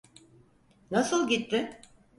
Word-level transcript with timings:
NasıI 0.91 1.27
gitti? 1.27 1.81